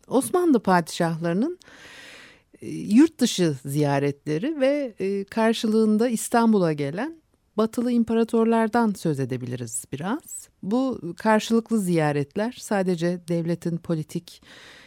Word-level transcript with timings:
Osmanlı 0.08 0.60
padişahlarının 0.60 1.58
yurt 2.68 3.18
dışı 3.18 3.56
ziyaretleri 3.64 4.60
ve 4.60 4.94
e, 4.98 5.24
karşılığında 5.24 6.08
İstanbul'a 6.08 6.72
gelen 6.72 7.16
batılı 7.56 7.92
imparatorlardan 7.92 8.92
söz 8.92 9.20
edebiliriz 9.20 9.84
biraz. 9.92 10.48
Bu 10.62 11.00
karşılıklı 11.18 11.80
ziyaretler 11.80 12.56
sadece 12.60 13.20
devletin 13.28 13.76
politik, 13.76 14.42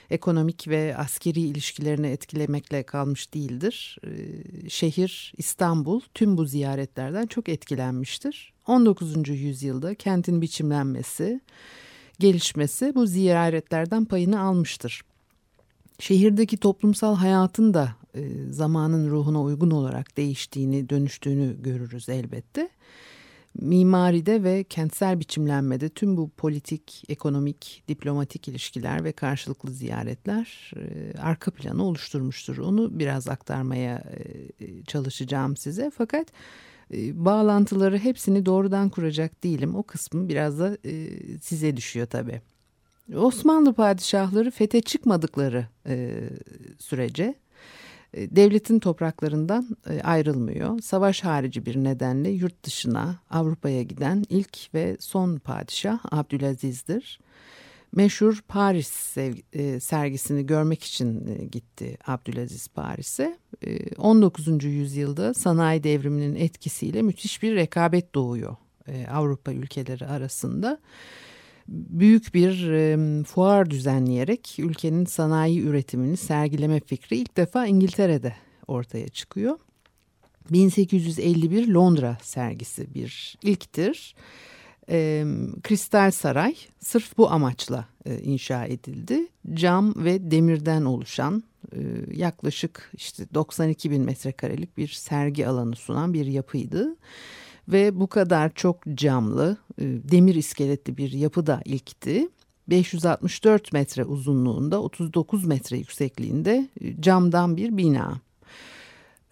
ekonomik 0.09 0.67
ve 0.67 0.97
askeri 0.97 1.39
ilişkilerini 1.39 2.07
etkilemekle 2.07 2.83
kalmış 2.83 3.33
değildir. 3.33 3.97
E, 4.03 4.69
şehir 4.69 5.33
İstanbul 5.37 6.01
tüm 6.13 6.37
bu 6.37 6.45
ziyaretlerden 6.45 7.27
çok 7.27 7.49
etkilenmiştir. 7.49 8.53
19. 8.67 9.29
yüzyılda 9.29 9.95
kentin 9.95 10.41
biçimlenmesi, 10.41 11.41
gelişmesi 12.19 12.95
bu 12.95 13.05
ziyaretlerden 13.05 14.05
payını 14.05 14.41
almıştır. 14.41 15.01
Şehirdeki 15.99 16.57
toplumsal 16.57 17.15
hayatın 17.15 17.73
da 17.73 17.95
e, 18.15 18.21
zamanın 18.49 19.09
ruhuna 19.09 19.41
uygun 19.41 19.71
olarak 19.71 20.17
değiştiğini, 20.17 20.89
dönüştüğünü 20.89 21.63
görürüz 21.63 22.09
elbette. 22.09 22.69
Mimaride 23.53 24.43
ve 24.43 24.63
kentsel 24.63 25.19
biçimlenmede 25.19 25.89
tüm 25.89 26.17
bu 26.17 26.29
politik, 26.29 27.03
ekonomik, 27.09 27.83
diplomatik 27.87 28.47
ilişkiler 28.47 29.03
ve 29.03 29.11
karşılıklı 29.11 29.71
ziyaretler 29.71 30.71
e, 30.75 31.17
arka 31.17 31.51
planı 31.51 31.83
oluşturmuştur. 31.83 32.57
Onu 32.57 32.99
biraz 32.99 33.27
aktarmaya 33.27 34.03
e, 34.59 34.83
çalışacağım 34.83 35.57
size. 35.57 35.91
Fakat 35.97 36.27
e, 36.93 37.25
bağlantıları 37.25 37.97
hepsini 37.97 38.45
doğrudan 38.45 38.89
kuracak 38.89 39.43
değilim. 39.43 39.75
O 39.75 39.83
kısmı 39.83 40.29
biraz 40.29 40.59
da 40.59 40.77
e, 40.85 41.07
size 41.41 41.77
düşüyor 41.77 42.07
tabii. 42.07 42.41
Osmanlı 43.15 43.73
padişahları 43.73 44.51
fete 44.51 44.81
çıkmadıkları 44.81 45.67
e, 45.87 46.11
sürece 46.79 47.35
e, 48.13 48.35
devletin 48.35 48.79
topraklarından 48.79 49.77
e, 49.89 50.01
ayrılmıyor. 50.01 50.79
Savaş 50.79 51.23
harici 51.23 51.65
bir 51.65 51.75
nedenle 51.75 52.29
yurt 52.29 52.63
dışına 52.63 53.19
Avrupa'ya 53.29 53.83
giden 53.83 54.25
ilk 54.29 54.73
ve 54.73 54.97
son 54.99 55.37
padişah 55.37 55.99
Abdülaziz'dir. 56.11 57.19
Meşhur 57.95 58.43
Paris 58.47 59.17
e, 59.17 59.79
sergisini 59.79 60.45
görmek 60.45 60.83
için 60.83 61.25
gitti 61.51 61.97
Abdülaziz 62.07 62.67
Paris'e. 62.67 63.37
E, 63.65 63.95
19. 63.95 64.63
yüzyılda 64.63 65.33
sanayi 65.33 65.83
devriminin 65.83 66.35
etkisiyle 66.35 67.01
müthiş 67.01 67.43
bir 67.43 67.55
rekabet 67.55 68.15
doğuyor 68.15 68.55
Avrupa 69.11 69.51
ülkeleri 69.51 70.05
arasında 70.05 70.79
büyük 71.69 72.33
bir 72.33 72.71
e, 72.71 73.23
fuar 73.23 73.69
düzenleyerek 73.69 74.55
ülkenin 74.59 75.05
sanayi 75.05 75.61
üretimini 75.61 76.17
sergileme 76.17 76.79
fikri 76.79 77.17
ilk 77.17 77.37
defa 77.37 77.65
İngiltere'de 77.65 78.35
ortaya 78.67 79.07
çıkıyor. 79.07 79.59
1851 80.51 81.67
Londra 81.67 82.17
sergisi 82.21 82.93
bir 82.93 83.37
ilktir. 83.43 84.15
E, 84.89 85.25
Kristal 85.63 86.11
Saray 86.11 86.55
sırf 86.79 87.17
bu 87.17 87.31
amaçla 87.31 87.85
e, 88.05 88.19
inşa 88.19 88.65
edildi. 88.65 89.27
Cam 89.53 89.93
ve 90.05 90.31
demirden 90.31 90.85
oluşan 90.85 91.43
e, 91.75 91.79
yaklaşık 92.13 92.91
işte 92.93 93.33
92 93.33 93.91
bin 93.91 94.01
metrekarelik 94.01 94.77
bir 94.77 94.87
sergi 94.87 95.47
alanı 95.47 95.75
sunan 95.75 96.13
bir 96.13 96.25
yapıydı 96.25 96.95
ve 97.71 97.99
bu 97.99 98.07
kadar 98.07 98.53
çok 98.53 98.83
camlı, 98.93 99.57
e, 99.77 99.83
demir 99.83 100.35
iskeletli 100.35 100.97
bir 100.97 101.11
yapı 101.11 101.47
da 101.47 101.61
ilkti. 101.65 102.29
564 102.69 103.73
metre 103.73 104.03
uzunluğunda, 104.03 104.81
39 104.81 105.45
metre 105.45 105.77
yüksekliğinde 105.77 106.69
e, 106.81 107.01
camdan 107.01 107.57
bir 107.57 107.77
bina. 107.77 108.21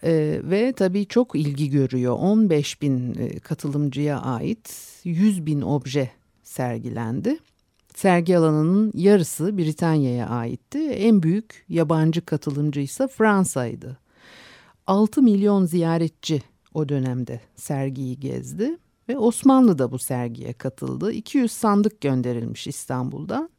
Ee, 0.04 0.40
ve 0.44 0.72
tabii 0.72 1.06
çok 1.06 1.34
ilgi 1.34 1.70
görüyor. 1.70 2.16
15 2.18 2.82
bin 2.82 3.14
e, 3.14 3.38
katılımcıya 3.38 4.20
ait 4.20 5.00
100 5.04 5.46
bin 5.46 5.60
obje 5.60 6.10
sergilendi. 6.42 7.38
Sergi 7.94 8.38
alanının 8.38 8.92
yarısı 8.94 9.58
Britanya'ya 9.58 10.28
aitti. 10.28 10.78
En 10.78 11.22
büyük 11.22 11.64
yabancı 11.68 12.24
katılımcı 12.24 12.80
ise 12.80 13.08
Fransa'ydı. 13.08 13.98
6 14.86 15.22
milyon 15.22 15.64
ziyaretçi 15.64 16.42
o 16.78 16.88
dönemde 16.88 17.40
sergiyi 17.56 18.20
gezdi 18.20 18.78
ve 19.08 19.18
Osmanlı 19.18 19.78
da 19.78 19.92
bu 19.92 19.98
sergiye 19.98 20.52
katıldı. 20.52 21.12
200 21.12 21.52
sandık 21.52 22.00
gönderilmiş 22.00 22.66
İstanbul'dan. 22.66 23.50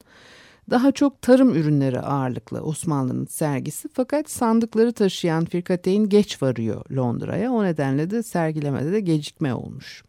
Daha 0.70 0.92
çok 0.92 1.22
tarım 1.22 1.56
ürünleri 1.56 2.00
ağırlıklı 2.00 2.62
Osmanlı'nın 2.62 3.26
sergisi 3.26 3.90
fakat 3.94 4.30
sandıkları 4.30 4.94
taşıyan 4.94 5.46
Firkateyn 5.46 6.10
geç 6.10 6.42
varıyor 6.42 6.92
Londra'ya. 6.92 7.52
O 7.52 7.64
nedenle 7.64 8.10
de 8.10 8.24
sergilemede 8.24 8.92
de 8.92 9.00
gecikme 9.00 9.54
olmuş. 9.54 10.04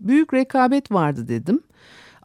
Büyük 0.00 0.34
rekabet 0.34 0.92
vardı 0.92 1.28
dedim 1.28 1.60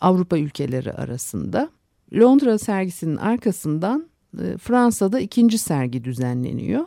Avrupa 0.01 0.37
ülkeleri 0.37 0.93
arasında. 0.93 1.69
Londra 2.13 2.57
sergisinin 2.57 3.17
arkasından 3.17 4.09
e, 4.41 4.57
Fransa'da 4.57 5.19
ikinci 5.19 5.57
sergi 5.57 6.03
düzenleniyor. 6.03 6.85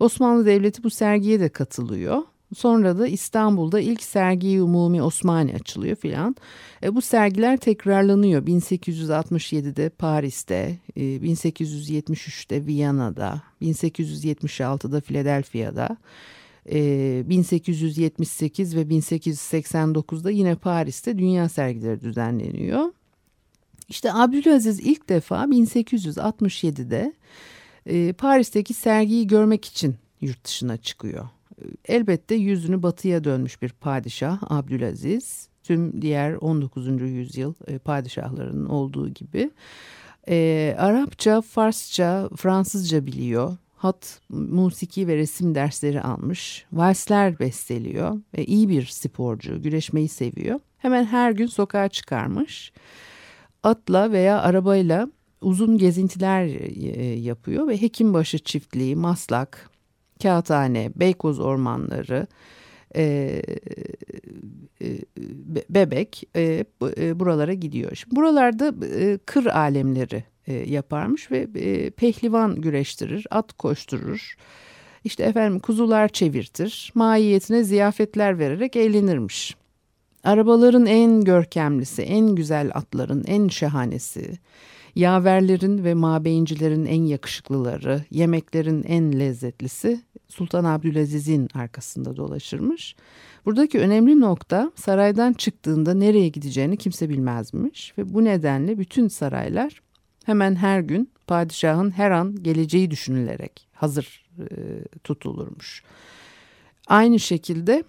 Osmanlı 0.00 0.46
Devleti 0.46 0.84
bu 0.84 0.90
sergiye 0.90 1.40
de 1.40 1.48
katılıyor. 1.48 2.22
Sonra 2.54 2.98
da 2.98 3.06
İstanbul'da 3.06 3.80
ilk 3.80 4.02
sergi 4.02 4.62
Umumi 4.62 5.02
Osmani 5.02 5.54
açılıyor 5.54 5.96
filan. 5.96 6.36
E, 6.82 6.94
bu 6.94 7.02
sergiler 7.02 7.56
tekrarlanıyor. 7.56 8.46
1867'de 8.46 9.88
Paris'te, 9.88 10.78
e, 10.96 11.00
1873'te 11.00 12.66
Viyana'da, 12.66 13.42
1876'da 13.62 15.00
Philadelphia'da, 15.00 15.96
e, 16.72 17.22
1878 17.28 18.76
ve 18.76 18.82
1889'da 18.82 20.30
yine 20.30 20.54
Paris'te 20.54 21.18
dünya 21.18 21.48
sergileri 21.48 22.00
düzenleniyor. 22.00 22.92
İşte 23.88 24.12
Abdülaziz 24.12 24.80
ilk 24.80 25.08
defa 25.08 25.44
1867'de 25.44 27.12
e, 27.86 28.12
Paris'teki 28.12 28.74
sergiyi 28.74 29.26
görmek 29.26 29.64
için 29.64 29.96
yurt 30.20 30.44
dışına 30.44 30.76
çıkıyor 30.76 31.28
elbette 31.84 32.34
yüzünü 32.34 32.82
batıya 32.82 33.24
dönmüş 33.24 33.62
bir 33.62 33.68
padişah 33.68 34.38
Abdülaziz. 34.42 35.48
Tüm 35.62 36.02
diğer 36.02 36.34
19. 36.34 37.02
yüzyıl 37.02 37.54
e, 37.66 37.78
padişahlarının 37.78 38.66
olduğu 38.66 39.08
gibi. 39.08 39.50
E, 40.28 40.74
Arapça, 40.78 41.40
Farsça, 41.40 42.28
Fransızca 42.36 43.06
biliyor. 43.06 43.56
Hat, 43.76 44.20
musiki 44.30 45.08
ve 45.08 45.16
resim 45.16 45.54
dersleri 45.54 46.02
almış. 46.02 46.66
Valsler 46.72 47.38
besteliyor. 47.38 48.20
E, 48.34 48.44
iyi 48.44 48.68
bir 48.68 48.86
sporcu, 48.86 49.62
güreşmeyi 49.62 50.08
seviyor. 50.08 50.60
Hemen 50.78 51.04
her 51.04 51.32
gün 51.32 51.46
sokağa 51.46 51.88
çıkarmış. 51.88 52.72
Atla 53.62 54.12
veya 54.12 54.40
arabayla 54.40 55.08
uzun 55.40 55.78
gezintiler 55.78 56.44
e, 56.44 57.04
yapıyor 57.04 57.68
ve 57.68 57.82
Hekimbaşı 57.82 58.38
çiftliği, 58.38 58.96
Maslak, 58.96 59.70
Kağıthane, 60.22 60.92
Beykoz 60.96 61.40
ormanları, 61.40 62.26
e, 62.96 63.42
e, 64.82 64.98
bebek 65.70 66.22
e, 66.36 66.64
e, 66.98 67.20
buralara 67.20 67.54
gidiyor. 67.54 67.94
Şimdi 67.94 68.16
buralarda 68.16 68.74
e, 68.86 69.18
kır 69.26 69.46
alemleri 69.46 70.24
e, 70.46 70.54
yaparmış 70.54 71.30
ve 71.30 71.48
e, 71.54 71.90
pehlivan 71.90 72.60
güreştirir, 72.60 73.26
at 73.30 73.52
koşturur. 73.52 74.34
İşte 75.04 75.22
efendim 75.22 75.60
kuzular 75.60 76.08
çevirtir, 76.08 76.92
mahiyetine 76.94 77.64
ziyafetler 77.64 78.38
vererek 78.38 78.76
eğlenirmiş. 78.76 79.56
Arabaların 80.24 80.86
en 80.86 81.24
görkemlisi, 81.24 82.02
en 82.02 82.34
güzel 82.34 82.70
atların 82.74 83.24
en 83.26 83.48
şahanesi, 83.48 84.38
yaverlerin 84.96 85.84
ve 85.84 85.94
mabeyincilerin 85.94 86.84
en 86.86 87.02
yakışıklıları, 87.02 88.04
yemeklerin 88.10 88.82
en 88.82 89.20
lezzetlisi 89.20 90.00
Sultan 90.28 90.64
Abdülaziz'in 90.64 91.48
arkasında 91.54 92.16
dolaşırmış. 92.16 92.96
Buradaki 93.46 93.78
önemli 93.78 94.20
nokta 94.20 94.72
saraydan 94.74 95.32
çıktığında 95.32 95.94
nereye 95.94 96.28
gideceğini 96.28 96.76
kimse 96.76 97.08
bilmezmiş 97.08 97.98
ve 97.98 98.14
bu 98.14 98.24
nedenle 98.24 98.78
bütün 98.78 99.08
saraylar 99.08 99.82
hemen 100.24 100.54
her 100.54 100.80
gün 100.80 101.10
padişahın 101.26 101.90
her 101.90 102.10
an 102.10 102.42
geleceği 102.42 102.90
düşünülerek 102.90 103.68
hazır 103.72 104.26
e, 104.38 104.44
tutulurmuş. 105.04 105.82
Aynı 106.86 107.20
şekilde 107.20 107.84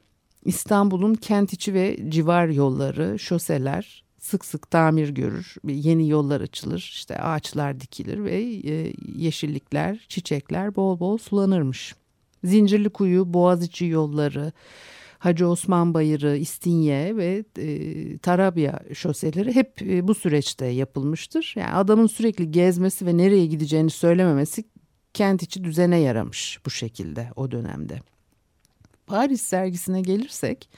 İstanbul'un 0.46 1.14
kent 1.14 1.54
içi 1.54 1.74
ve 1.74 2.10
civar 2.10 2.48
yolları, 2.48 3.20
şoseler 3.20 4.07
sık 4.28 4.46
sık 4.46 4.72
tamir 4.72 5.10
görür. 5.10 5.56
Yeni 5.68 6.10
yollar 6.10 6.42
açılır, 6.42 6.90
işte 6.94 7.18
ağaçlar 7.18 7.80
dikilir 7.80 8.24
ve 8.24 8.44
e, 8.44 8.94
yeşillikler, 9.16 10.06
çiçekler 10.10 10.76
bol 10.76 11.00
bol 11.00 11.18
sulanırmış. 11.18 11.96
Zincirli 12.44 12.90
kuyu, 12.90 13.34
Boğaziçi 13.34 13.86
yolları, 13.86 14.52
Hacı 15.20 15.48
Osman 15.48 15.94
Bayırı, 15.94 16.38
İstinye 16.38 17.18
ve 17.18 17.44
e, 17.58 18.18
Tarabya 18.18 18.80
şoseleri 18.94 19.56
hep 19.56 19.82
e, 19.82 20.08
bu 20.08 20.16
süreçte 20.16 20.66
yapılmıştır. 20.66 21.54
Yani 21.58 21.74
adamın 21.74 22.08
sürekli 22.08 22.52
gezmesi 22.52 23.06
ve 23.06 23.18
nereye 23.18 23.46
gideceğini 23.46 23.90
söylememesi 23.90 24.64
kent 25.14 25.44
içi 25.44 25.64
düzene 25.64 26.00
yaramış 26.00 26.60
bu 26.66 26.70
şekilde 26.70 27.30
o 27.36 27.52
dönemde. 27.52 28.00
Paris 29.08 29.42
sergisine 29.42 30.02
gelirsek 30.02 30.70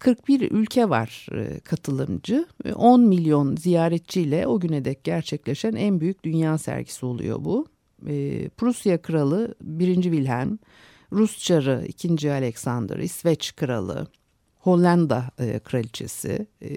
41 0.00 0.50
ülke 0.50 0.88
var 0.88 1.26
e, 1.32 1.60
katılımcı. 1.60 2.46
10 2.74 3.00
milyon 3.00 3.56
ziyaretçiyle 3.56 4.46
o 4.46 4.60
güne 4.60 4.84
dek 4.84 5.04
gerçekleşen 5.04 5.72
en 5.72 6.00
büyük 6.00 6.24
dünya 6.24 6.58
sergisi 6.58 7.06
oluyor 7.06 7.44
bu. 7.44 7.66
E, 8.06 8.48
Prusya 8.48 9.02
Kralı 9.02 9.54
1. 9.62 9.94
Wilhelm, 10.02 10.58
Rus 11.12 11.44
Çarı 11.44 11.84
2. 11.88 12.32
Alexander, 12.32 12.96
İsveç 12.96 13.56
Kralı, 13.56 14.06
Hollanda 14.60 15.24
e, 15.38 15.58
kraliçesi, 15.58 16.46
e, 16.60 16.68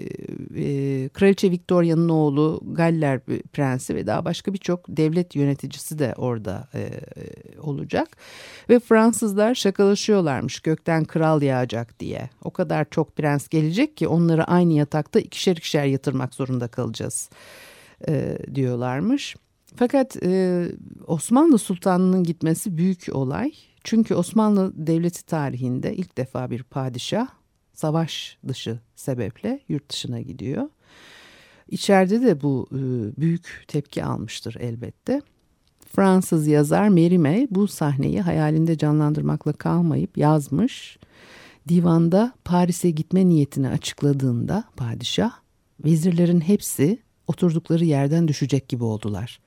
e, 0.62 1.08
kraliçe 1.08 1.50
Victoria'nın 1.50 2.08
oğlu 2.08 2.60
Galler 2.64 3.20
prensi 3.52 3.94
ve 3.94 4.06
daha 4.06 4.24
başka 4.24 4.52
birçok 4.52 4.84
devlet 4.88 5.36
yöneticisi 5.36 5.98
de 5.98 6.14
orada 6.16 6.68
e, 6.74 6.90
olacak. 7.60 8.16
Ve 8.68 8.80
Fransızlar 8.80 9.54
şakalaşıyorlarmış 9.54 10.60
gökten 10.60 11.04
kral 11.04 11.42
yağacak 11.42 12.00
diye. 12.00 12.30
O 12.42 12.50
kadar 12.50 12.90
çok 12.90 13.16
prens 13.16 13.48
gelecek 13.48 13.96
ki 13.96 14.08
onları 14.08 14.44
aynı 14.44 14.72
yatakta 14.72 15.20
ikişer 15.20 15.56
ikişer 15.56 15.84
yatırmak 15.84 16.34
zorunda 16.34 16.68
kalacağız 16.68 17.30
diyorlarmış. 18.54 19.36
Fakat 19.76 20.16
Osmanlı 21.06 21.58
Sultanı'nın 21.58 22.24
gitmesi 22.24 22.76
büyük 22.76 23.06
olay. 23.12 23.52
Çünkü 23.84 24.14
Osmanlı 24.14 24.72
Devleti 24.74 25.26
tarihinde 25.26 25.94
ilk 25.94 26.18
defa 26.18 26.50
bir 26.50 26.62
padişah 26.62 27.28
savaş 27.74 28.38
dışı 28.48 28.78
sebeple 28.96 29.60
yurt 29.68 29.90
dışına 29.90 30.20
gidiyor. 30.20 30.68
İçeride 31.68 32.22
de 32.22 32.42
bu 32.42 32.68
e, 32.72 32.80
büyük 33.20 33.64
tepki 33.68 34.04
almıştır 34.04 34.56
elbette. 34.60 35.22
Fransız 35.96 36.46
yazar 36.46 36.88
Mérimée 36.88 37.46
bu 37.50 37.68
sahneyi 37.68 38.20
hayalinde 38.20 38.78
canlandırmakla 38.78 39.52
kalmayıp 39.52 40.18
yazmış. 40.18 40.98
Divanda 41.68 42.32
Paris'e 42.44 42.90
gitme 42.90 43.28
niyetini 43.28 43.68
açıkladığında 43.68 44.64
padişah, 44.76 45.32
vezirlerin 45.84 46.40
hepsi 46.40 46.98
oturdukları 47.26 47.84
yerden 47.84 48.28
düşecek 48.28 48.68
gibi 48.68 48.84
oldular. 48.84 49.40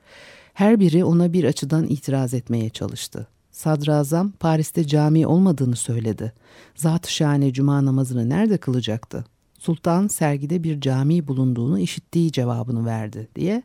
Her 0.54 0.80
biri 0.80 1.04
ona 1.04 1.32
bir 1.32 1.44
açıdan 1.44 1.86
itiraz 1.86 2.34
etmeye 2.34 2.70
çalıştı. 2.70 3.28
Sadrazam 3.58 4.30
Paris'te 4.30 4.86
cami 4.86 5.26
olmadığını 5.26 5.76
söyledi. 5.76 6.32
Zat-ı 6.76 7.12
şahane 7.12 7.52
cuma 7.52 7.84
namazını 7.84 8.28
nerede 8.28 8.58
kılacaktı? 8.58 9.24
Sultan 9.58 10.08
sergide 10.08 10.62
bir 10.62 10.80
cami 10.80 11.28
bulunduğunu 11.28 11.78
işittiği 11.78 12.32
cevabını 12.32 12.86
verdi 12.86 13.28
diye 13.34 13.62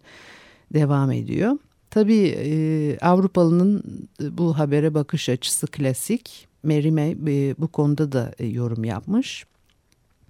devam 0.74 1.12
ediyor. 1.12 1.58
Tabii 1.90 2.36
e, 2.38 2.98
Avrupalı'nın 3.02 3.84
bu 4.32 4.60
habere 4.60 4.94
bakış 4.94 5.30
açısı 5.30 5.68
klasik. 5.68 6.48
Merime 6.64 7.16
bu 7.58 7.68
konuda 7.68 8.12
da 8.12 8.34
e, 8.40 8.46
yorum 8.46 8.84
yapmış. 8.84 9.46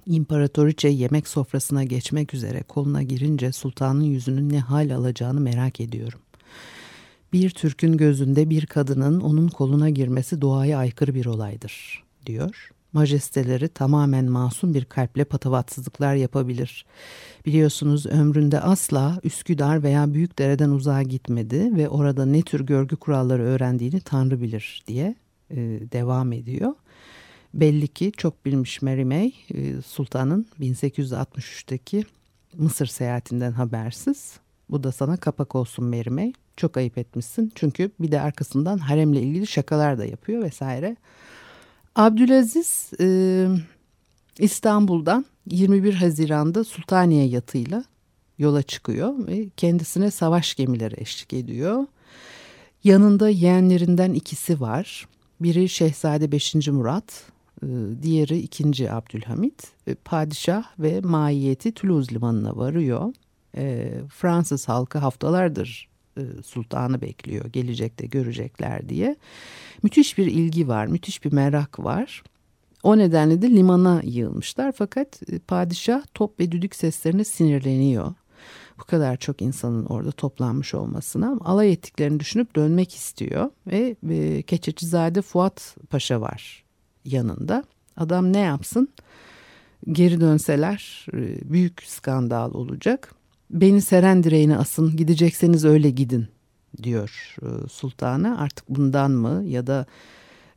İmparatoriçe 0.05 0.87
yemek 0.87 1.27
sofrasına 1.27 1.83
geçmek 1.83 2.33
üzere 2.33 2.63
koluna 2.63 3.03
girince 3.03 3.51
sultanın 3.51 4.03
yüzünün 4.03 4.49
ne 4.49 4.59
hal 4.59 4.95
alacağını 4.95 5.39
merak 5.39 5.79
ediyorum. 5.79 6.19
Bir 7.33 7.49
Türk'ün 7.49 7.97
gözünde 7.97 8.49
bir 8.49 8.65
kadının 8.65 9.19
onun 9.19 9.47
koluna 9.47 9.89
girmesi 9.89 10.41
doğaya 10.41 10.77
aykırı 10.77 11.15
bir 11.15 11.25
olaydır, 11.25 12.03
diyor. 12.25 12.69
Majesteleri 12.93 13.67
tamamen 13.67 14.25
masum 14.25 14.73
bir 14.73 14.85
kalple 14.85 15.23
patavatsızlıklar 15.23 16.15
yapabilir. 16.15 16.85
Biliyorsunuz 17.45 18.05
ömründe 18.05 18.59
asla 18.59 19.19
Üsküdar 19.23 19.83
veya 19.83 20.13
Büyükdere'den 20.13 20.69
uzağa 20.69 21.03
gitmedi 21.03 21.77
ve 21.77 21.89
orada 21.89 22.25
ne 22.25 22.41
tür 22.41 22.65
görgü 22.65 22.95
kuralları 22.95 23.43
öğrendiğini 23.43 24.01
Tanrı 24.01 24.41
bilir 24.41 24.83
diye 24.87 25.15
e, 25.51 25.57
devam 25.91 26.33
ediyor. 26.33 26.73
Belli 27.53 27.87
ki 27.87 28.11
çok 28.17 28.45
bilmiş 28.45 28.81
Mary 28.81 29.03
May 29.03 29.33
e, 29.53 29.81
Sultan'ın 29.81 30.47
1863'teki 30.59 32.05
Mısır 32.57 32.85
seyahatinden 32.85 33.51
habersiz. 33.51 34.33
Bu 34.69 34.83
da 34.83 34.91
sana 34.91 35.17
kapak 35.17 35.55
olsun 35.55 35.85
Mary 35.85 36.09
May. 36.09 36.33
Çok 36.57 36.77
ayıp 36.77 36.97
etmişsin. 36.97 37.51
Çünkü 37.55 37.91
bir 37.99 38.11
de 38.11 38.21
arkasından 38.21 38.77
haremle 38.77 39.21
ilgili 39.21 39.47
şakalar 39.47 39.97
da 39.97 40.05
yapıyor 40.05 40.43
vesaire. 40.43 40.95
Abdülaziz 41.95 42.91
e, 42.99 43.47
İstanbul'dan 44.39 45.25
21 45.49 45.93
Haziran'da 45.93 46.63
Sultaniye 46.63 47.25
yatıyla 47.25 47.83
yola 48.37 48.61
çıkıyor 48.61 49.27
ve 49.27 49.49
kendisine 49.57 50.11
savaş 50.11 50.55
gemileri 50.55 51.01
eşlik 51.01 51.33
ediyor. 51.33 51.85
Yanında 52.83 53.29
yeğenlerinden 53.29 54.13
ikisi 54.13 54.61
var. 54.61 55.07
Biri 55.41 55.69
Şehzade 55.69 56.31
5. 56.31 56.55
Murat, 56.67 57.23
e, 57.63 57.67
diğeri 58.01 58.39
2. 58.39 58.91
Abdülhamit. 58.91 59.63
E, 59.87 59.95
padişah 59.95 60.63
ve 60.79 61.01
maiyeti 61.01 61.71
Toulouse 61.71 62.15
limanına 62.15 62.55
varıyor. 62.55 63.13
E, 63.57 63.91
Fransız 64.09 64.67
halkı 64.67 64.97
haftalardır 64.97 65.92
sultanı 66.45 67.01
bekliyor. 67.01 67.45
Gelecekte 67.45 68.05
görecekler 68.05 68.89
diye. 68.89 69.15
Müthiş 69.83 70.17
bir 70.17 70.27
ilgi 70.27 70.67
var, 70.67 70.85
müthiş 70.87 71.23
bir 71.25 71.33
merak 71.33 71.79
var. 71.79 72.23
O 72.83 72.97
nedenle 72.97 73.41
de 73.41 73.49
limana 73.49 74.01
yığılmışlar 74.03 74.71
fakat 74.71 75.31
e, 75.31 75.39
padişah 75.39 76.03
top 76.13 76.39
ve 76.39 76.51
düdük 76.51 76.75
seslerine 76.75 77.23
sinirleniyor. 77.23 78.13
Bu 78.79 78.83
kadar 78.83 79.17
çok 79.17 79.41
insanın 79.41 79.85
orada 79.85 80.11
toplanmış 80.11 80.73
olmasına 80.73 81.37
alay 81.41 81.71
ettiklerini 81.71 82.19
düşünüp 82.19 82.55
dönmek 82.55 82.95
istiyor 82.95 83.49
ve 83.67 83.95
e, 84.09 84.41
Keçecizade 84.41 85.21
Fuat 85.21 85.75
Paşa 85.89 86.21
var 86.21 86.63
yanında. 87.05 87.63
Adam 87.97 88.33
ne 88.33 88.39
yapsın? 88.39 88.89
Geri 89.91 90.21
dönseler 90.21 91.05
büyük 91.43 91.83
skandal 91.83 92.53
olacak 92.53 93.15
beni 93.53 93.81
seren 93.81 94.23
direğine 94.23 94.57
asın 94.57 94.95
gidecekseniz 94.95 95.65
öyle 95.65 95.89
gidin 95.89 96.27
diyor 96.83 97.35
e, 97.41 98.27
artık 98.27 98.69
bundan 98.69 99.11
mı 99.11 99.43
ya 99.47 99.67
da 99.67 99.85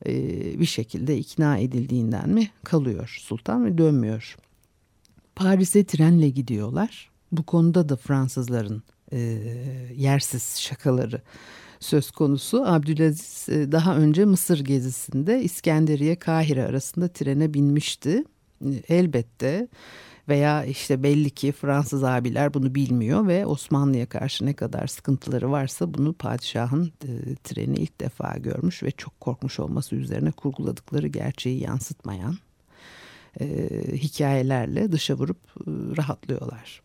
e, 0.06 0.12
bir 0.60 0.66
şekilde 0.66 1.18
ikna 1.18 1.58
edildiğinden 1.58 2.28
mi 2.28 2.50
kalıyor 2.64 3.16
sultan 3.20 3.64
ve 3.64 3.78
dönmüyor. 3.78 4.36
Paris'e 5.36 5.84
trenle 5.84 6.28
gidiyorlar. 6.28 7.10
Bu 7.32 7.42
konuda 7.42 7.88
da 7.88 7.96
Fransızların 7.96 8.82
e, 9.12 9.18
yersiz 9.96 10.60
şakaları 10.60 11.22
söz 11.80 12.10
konusu. 12.10 12.64
Abdülaziz 12.66 13.48
e, 13.48 13.72
daha 13.72 13.96
önce 13.96 14.24
Mısır 14.24 14.64
gezisinde 14.64 15.42
İskenderiye 15.42 16.16
Kahire 16.16 16.64
arasında 16.64 17.08
trene 17.08 17.54
binmişti. 17.54 18.24
elbette 18.88 19.68
veya 20.28 20.64
işte 20.64 21.02
belli 21.02 21.30
ki 21.30 21.52
Fransız 21.52 22.04
abiler 22.04 22.54
bunu 22.54 22.74
bilmiyor 22.74 23.26
ve 23.26 23.46
Osmanlı'ya 23.46 24.06
karşı 24.06 24.46
ne 24.46 24.54
kadar 24.54 24.86
sıkıntıları 24.86 25.50
varsa 25.50 25.94
bunu 25.94 26.12
padişahın 26.12 26.92
e, 27.04 27.34
treni 27.44 27.76
ilk 27.76 28.00
defa 28.00 28.36
görmüş 28.36 28.82
ve 28.82 28.90
çok 28.90 29.20
korkmuş 29.20 29.60
olması 29.60 29.96
üzerine 29.96 30.30
kurguladıkları 30.30 31.06
gerçeği 31.06 31.62
yansıtmayan 31.62 32.38
e, 33.40 33.68
hikayelerle 33.92 34.92
dışa 34.92 35.14
vurup 35.14 35.36
e, 35.36 35.70
rahatlıyorlar. 35.96 36.82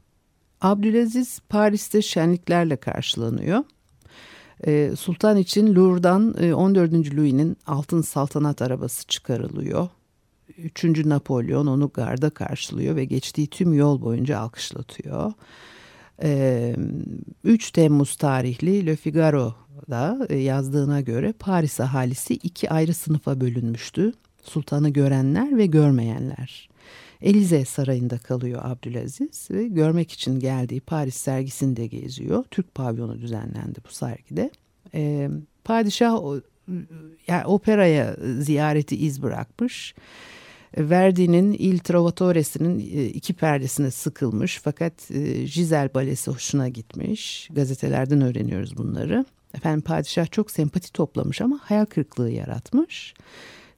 Abdülaziz 0.61 1.39
Paris'te 1.49 2.01
şenliklerle 2.01 2.77
karşılanıyor. 2.77 3.63
E, 4.67 4.91
Sultan 4.95 5.37
için 5.37 5.75
Louvre'dan 5.75 6.53
14. 6.53 6.93
Louis'nin 7.15 7.57
altın 7.67 8.01
saltanat 8.01 8.61
arabası 8.61 9.07
çıkarılıyor 9.07 9.89
Üçüncü 10.57 11.09
Napolyon 11.09 11.67
onu 11.67 11.89
garda 11.89 12.29
karşılıyor 12.29 12.95
ve 12.95 13.05
geçtiği 13.05 13.47
tüm 13.47 13.73
yol 13.73 14.01
boyunca 14.01 14.39
alkışlatıyor. 14.39 15.33
3 17.43 17.71
Temmuz 17.71 18.15
tarihli 18.15 18.85
Le 18.85 18.95
Figaro'da 18.95 20.33
yazdığına 20.33 21.01
göre 21.01 21.33
Paris 21.39 21.79
ahalisi 21.79 22.33
iki 22.33 22.69
ayrı 22.69 22.93
sınıfa 22.93 23.41
bölünmüştü. 23.41 24.13
Sultanı 24.43 24.89
görenler 24.89 25.57
ve 25.57 25.65
görmeyenler. 25.65 26.69
Elize 27.21 27.65
Sarayı'nda 27.65 28.17
kalıyor 28.17 28.61
Abdülaziz 28.63 29.47
ve 29.51 29.67
görmek 29.67 30.11
için 30.11 30.39
geldiği 30.39 30.81
Paris 30.81 31.15
sergisinde 31.15 31.87
geziyor. 31.87 32.43
Türk 32.51 32.75
pavyonu 32.75 33.21
düzenlendi 33.21 33.79
bu 33.89 33.93
sergide. 33.93 34.51
E, 34.93 35.29
padişah 35.63 36.21
yani 37.27 37.45
operaya 37.45 38.15
ziyareti 38.39 38.95
iz 38.95 39.21
bırakmış. 39.21 39.95
Verdi'nin 40.77 41.53
Il 41.53 41.79
Trovatore'sinin 41.79 42.79
e, 42.79 43.05
iki 43.05 43.33
perdesine 43.33 43.91
sıkılmış 43.91 44.59
fakat 44.63 45.11
e, 45.11 45.43
Giselle 45.43 45.93
balesi 45.93 46.31
hoşuna 46.31 46.67
gitmiş. 46.67 47.49
Gazetelerden 47.53 48.21
öğreniyoruz 48.21 48.77
bunları. 48.77 49.25
Efendim 49.53 49.81
padişah 49.81 50.31
çok 50.31 50.51
sempati 50.51 50.93
toplamış 50.93 51.41
ama 51.41 51.59
hayal 51.61 51.85
kırıklığı 51.85 52.31
yaratmış. 52.31 53.13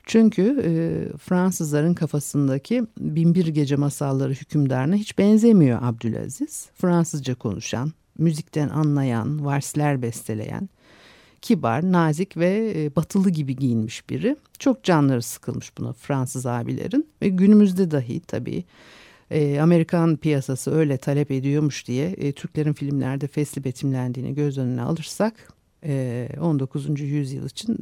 Çünkü 0.05 0.63
e, 0.63 0.71
Fransızların 1.17 1.93
kafasındaki 1.93 2.83
Binbir 2.99 3.47
Gece 3.47 3.75
masalları 3.75 4.33
hükümdarına 4.33 4.95
hiç 4.95 5.17
benzemiyor 5.17 5.79
Abdülaziz. 5.81 6.69
Fransızca 6.75 7.35
konuşan, 7.35 7.91
müzikten 8.17 8.69
anlayan, 8.69 9.45
varsler 9.45 10.01
besteleyen, 10.01 10.69
kibar, 11.43 11.91
nazik 11.91 12.37
ve 12.37 12.73
e, 12.75 12.95
batılı 12.95 13.29
gibi 13.29 13.55
giyinmiş 13.55 14.09
biri. 14.09 14.35
Çok 14.59 14.83
canları 14.83 15.21
sıkılmış 15.21 15.77
buna 15.77 15.93
Fransız 15.93 16.45
abilerin 16.45 17.07
ve 17.21 17.29
günümüzde 17.29 17.91
dahi 17.91 18.19
tabii 18.19 18.63
e, 19.31 19.59
Amerikan 19.59 20.17
piyasası 20.17 20.71
öyle 20.71 20.97
talep 20.97 21.31
ediyormuş 21.31 21.87
diye 21.87 22.09
e, 22.09 22.31
Türklerin 22.31 22.73
filmlerde 22.73 23.27
fesli 23.27 23.63
betimlendiğini 23.63 24.35
göz 24.35 24.57
önüne 24.57 24.81
alırsak 24.81 25.53
19. 26.41 26.99
yüzyıl 26.99 27.45
için 27.45 27.75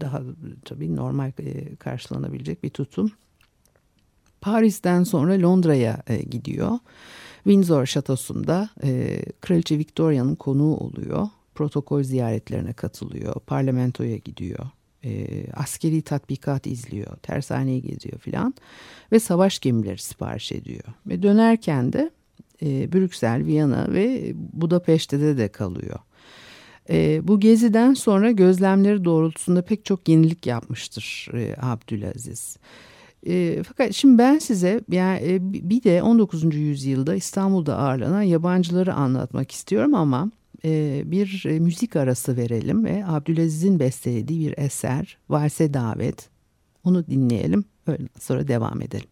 daha 0.00 0.22
tabii 0.64 0.96
normal 0.96 1.32
karşılanabilecek 1.78 2.62
bir 2.62 2.70
tutum. 2.70 3.10
Paris'ten 4.40 5.04
sonra 5.04 5.42
Londra'ya 5.42 6.02
gidiyor. 6.30 6.78
Windsor 7.44 7.86
Şatosu'nda 7.86 8.70
Kraliçe 9.40 9.78
Victoria'nın 9.78 10.34
konuğu 10.34 10.76
oluyor. 10.76 11.28
Protokol 11.56 12.02
ziyaretlerine 12.02 12.72
katılıyor. 12.72 13.34
Parlamentoya 13.34 14.16
gidiyor. 14.16 14.66
askeri 15.54 16.02
tatbikat 16.02 16.66
izliyor. 16.66 17.16
Tersaneyi 17.16 17.82
geziyor 17.82 18.18
filan. 18.18 18.54
Ve 19.12 19.20
savaş 19.20 19.58
gemileri 19.58 19.98
sipariş 19.98 20.52
ediyor. 20.52 20.84
Ve 21.06 21.22
dönerken 21.22 21.92
de 21.92 22.10
Brüksel, 22.62 23.44
Viyana 23.46 23.86
ve 23.92 24.32
Budapeşte'de 24.34 25.38
de 25.38 25.48
kalıyor. 25.48 25.98
E, 26.90 27.28
bu 27.28 27.40
geziden 27.40 27.94
sonra 27.94 28.30
gözlemleri 28.30 29.04
doğrultusunda 29.04 29.62
pek 29.62 29.84
çok 29.84 30.08
yenilik 30.08 30.46
yapmıştır 30.46 31.28
e, 31.34 31.54
Abdülaziz. 31.62 32.56
E, 33.26 33.62
fakat 33.68 33.92
şimdi 33.92 34.18
ben 34.18 34.38
size 34.38 34.80
yani 34.90 35.20
e, 35.22 35.38
bir 35.70 35.82
de 35.82 36.02
19. 36.02 36.54
yüzyılda 36.54 37.14
İstanbul'da 37.14 37.76
ağırlanan 37.76 38.22
yabancıları 38.22 38.94
anlatmak 38.94 39.50
istiyorum 39.50 39.94
ama 39.94 40.30
e, 40.66 41.02
bir 41.10 41.44
e, 41.46 41.60
müzik 41.60 41.96
arası 41.96 42.36
verelim 42.36 42.84
ve 42.84 43.06
Abdülaziz'in 43.06 43.80
bestelediği 43.80 44.48
bir 44.48 44.58
eser 44.58 45.18
Valse 45.28 45.74
Davet 45.74 46.28
onu 46.84 47.06
dinleyelim 47.06 47.64
öyle 47.86 48.08
sonra 48.20 48.48
devam 48.48 48.82
edelim. 48.82 49.08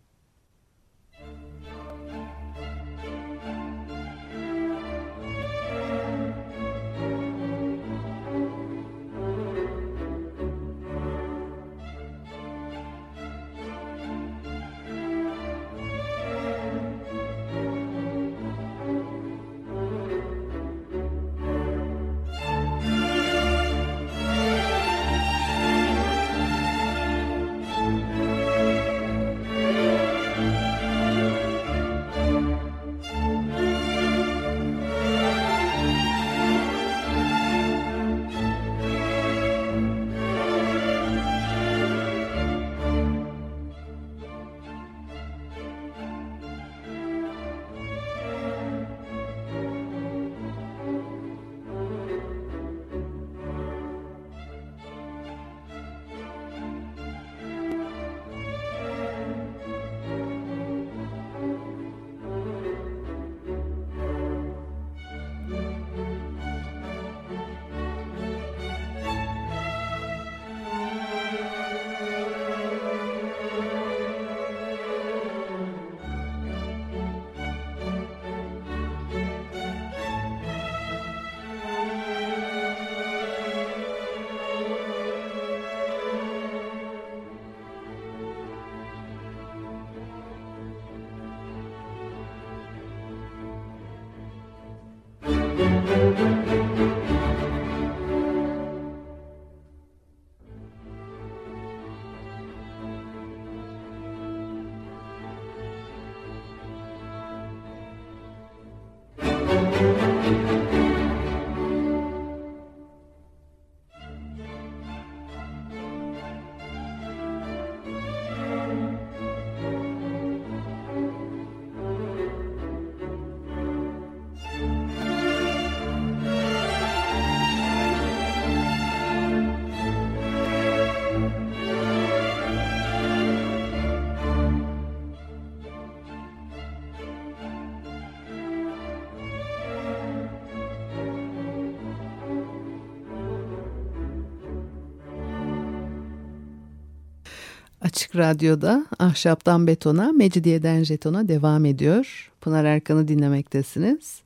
Açık 147.85 148.17
Radyo'da 148.17 148.87
Ahşaptan 148.99 149.67
Betona, 149.67 150.12
Mecidiyeden 150.12 150.83
Jeton'a 150.83 151.29
devam 151.29 151.64
ediyor. 151.64 152.31
Pınar 152.41 152.64
Erkan'ı 152.64 153.09
dinlemektesiniz. 153.09 154.21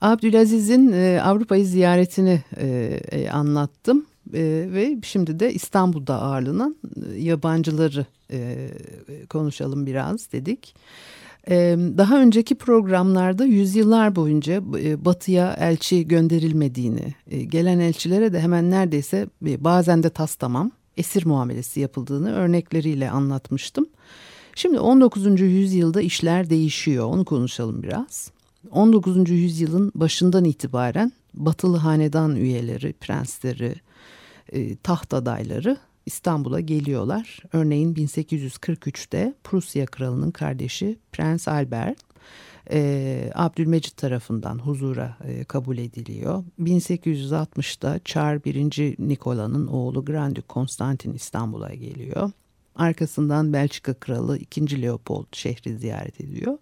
Abdülaziz'in 0.00 0.92
e, 0.92 1.20
Avrupa'yı 1.22 1.66
ziyaretini 1.66 2.42
e, 2.56 2.66
e, 3.12 3.30
anlattım 3.30 4.06
ve 4.32 4.98
şimdi 5.02 5.40
de 5.40 5.54
İstanbul'da 5.54 6.22
ağırlanan 6.22 6.76
yabancıları 7.18 8.06
konuşalım 9.28 9.86
biraz 9.86 10.32
dedik. 10.32 10.74
Daha 11.98 12.20
önceki 12.20 12.54
programlarda 12.54 13.44
yüzyıllar 13.44 14.16
boyunca 14.16 14.60
batıya 15.04 15.56
elçi 15.60 16.08
gönderilmediğini, 16.08 17.14
gelen 17.46 17.78
elçilere 17.78 18.32
de 18.32 18.40
hemen 18.40 18.70
neredeyse 18.70 19.26
bazen 19.42 20.02
de 20.02 20.10
tas 20.10 20.34
tamam 20.34 20.70
esir 20.96 21.26
muamelesi 21.26 21.80
yapıldığını 21.80 22.32
örnekleriyle 22.34 23.10
anlatmıştım. 23.10 23.86
Şimdi 24.54 24.78
19. 24.78 25.40
yüzyılda 25.40 26.00
işler 26.00 26.50
değişiyor. 26.50 27.04
Onu 27.06 27.24
konuşalım 27.24 27.82
biraz. 27.82 28.30
19. 28.70 29.30
yüzyılın 29.30 29.92
başından 29.94 30.44
itibaren 30.44 31.12
batılı 31.34 31.76
hanedan 31.76 32.36
üyeleri, 32.36 32.92
prensleri, 32.92 33.74
e, 34.52 34.76
taht 34.76 35.14
adayları 35.14 35.76
İstanbul'a 36.06 36.60
geliyorlar. 36.60 37.42
Örneğin 37.52 37.94
1843'te 37.94 39.34
Prusya 39.44 39.86
kralının 39.86 40.30
kardeşi 40.30 40.98
Prens 41.12 41.48
Albert 41.48 41.98
e, 42.70 43.30
Abdülmecit 43.34 43.96
tarafından 43.96 44.58
huzura 44.58 45.16
e, 45.24 45.44
kabul 45.44 45.78
ediliyor. 45.78 46.44
1860'da 46.60 48.00
Çar 48.04 48.44
1. 48.44 48.96
Nikola'nın 48.98 49.66
oğlu 49.66 50.04
Grand 50.04 50.36
Duke 50.36 50.46
Konstantin 50.46 51.12
İstanbul'a 51.12 51.74
geliyor. 51.74 52.30
Arkasından 52.76 53.52
Belçika 53.52 53.94
kralı 53.94 54.38
2. 54.38 54.82
Leopold 54.82 55.26
şehri 55.32 55.76
ziyaret 55.76 56.20
ediyor. 56.20 56.58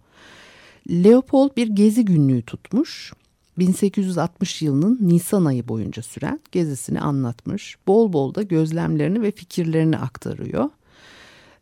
Leopold 0.89 1.57
bir 1.57 1.67
gezi 1.67 2.05
günlüğü 2.05 2.41
tutmuş. 2.41 3.13
1860 3.57 4.61
yılının 4.61 4.97
Nisan 5.01 5.45
ayı 5.45 5.67
boyunca 5.67 6.01
süren 6.01 6.39
gezisini 6.51 7.01
anlatmış. 7.01 7.77
Bol 7.87 8.13
bol 8.13 8.35
da 8.35 8.41
gözlemlerini 8.41 9.21
ve 9.21 9.31
fikirlerini 9.31 9.97
aktarıyor. 9.97 10.69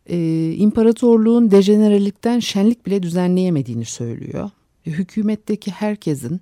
Ee, 0.09 0.51
imparatorluğun 0.51 1.51
dejenerelikten 1.51 2.39
şenlik 2.39 2.85
bile 2.85 3.03
düzenleyemediğini 3.03 3.85
söylüyor. 3.85 4.49
Hükümetteki 4.85 5.71
herkesin 5.71 6.41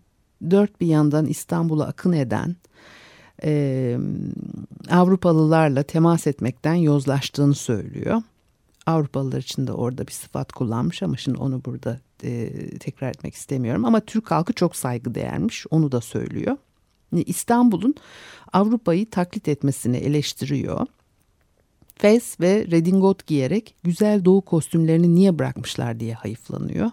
dört 0.51 0.81
bir 0.81 0.87
yandan 0.87 1.25
İstanbul'a 1.25 1.85
akın 1.85 2.11
eden 2.11 2.55
e, 3.43 3.97
Avrupalılarla 4.89 5.83
temas 5.83 6.27
etmekten 6.27 6.73
yozlaştığını 6.73 7.55
söylüyor. 7.55 8.21
Avrupalılar 8.85 9.37
için 9.37 9.67
de 9.67 9.73
orada 9.73 10.07
bir 10.07 10.11
sıfat 10.11 10.51
kullanmış 10.51 11.03
ama 11.03 11.17
şimdi 11.17 11.37
onu 11.37 11.65
burada 11.65 11.99
e, 12.23 12.49
tekrar 12.77 13.09
etmek 13.09 13.33
istemiyorum. 13.33 13.85
Ama 13.85 13.99
Türk 13.99 14.31
halkı 14.31 14.53
çok 14.53 14.75
saygı 14.75 15.15
değermiş 15.15 15.65
onu 15.69 15.91
da 15.91 16.01
söylüyor. 16.01 16.57
İstanbul'un 17.11 17.95
Avrupa'yı 18.53 19.09
taklit 19.09 19.47
etmesini 19.47 19.97
eleştiriyor. 19.97 20.87
Fes 22.01 22.39
ve 22.39 22.67
redingot 22.71 23.27
giyerek 23.27 23.75
güzel 23.83 24.25
doğu 24.25 24.41
kostümlerini 24.41 25.15
niye 25.15 25.39
bırakmışlar 25.39 25.99
diye 25.99 26.13
hayıflanıyor. 26.13 26.91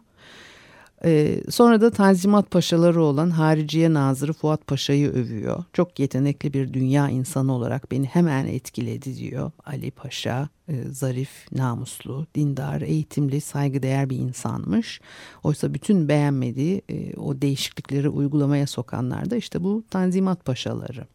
Ee, 1.05 1.41
sonra 1.51 1.81
da 1.81 1.91
Tanzimat 1.91 2.51
Paşaları 2.51 3.03
olan 3.03 3.31
Hariciye 3.31 3.93
Nazırı 3.93 4.33
Fuat 4.33 4.67
Paşa'yı 4.67 5.11
övüyor. 5.11 5.65
Çok 5.73 5.99
yetenekli 5.99 6.53
bir 6.53 6.73
dünya 6.73 7.09
insanı 7.11 7.53
olarak 7.53 7.91
beni 7.91 8.07
hemen 8.07 8.47
etkiledi 8.47 9.17
diyor. 9.17 9.51
Ali 9.67 9.91
Paşa 9.91 10.49
e, 10.69 10.83
zarif, 10.91 11.53
namuslu, 11.53 12.27
dindar, 12.35 12.81
eğitimli, 12.81 13.41
saygıdeğer 13.41 14.11
bir 14.11 14.17
insanmış. 14.17 15.01
Oysa 15.43 15.75
bütün 15.75 16.09
beğenmediği 16.09 16.83
e, 16.89 17.17
o 17.17 17.43
değişiklikleri 17.43 18.09
uygulamaya 18.09 18.67
sokanlar 18.67 19.31
da 19.31 19.37
işte 19.37 19.63
bu 19.65 19.85
Tanzimat 19.91 20.45
Paşaları 20.45 21.07